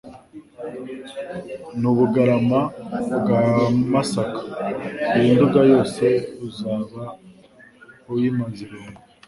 [1.79, 2.61] N'u Bugarama
[3.17, 3.41] bwa
[3.91, 4.41] Masaka,
[5.17, 6.05] Iyi Nduga yose
[6.47, 7.01] uzaba
[8.11, 8.99] uyiimaze irungu.